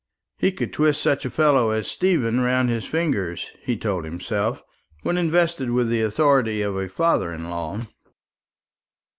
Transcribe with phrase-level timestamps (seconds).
[0.39, 4.63] He could twist such a fellow as Stephen round his fingers, he told himself,
[5.03, 7.81] when invested with the authority of a father in law.